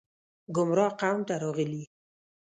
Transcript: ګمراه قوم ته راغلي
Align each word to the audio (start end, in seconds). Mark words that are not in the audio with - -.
ګمراه 0.55 0.91
قوم 0.99 1.19
ته 1.27 1.33
راغلي 1.43 1.83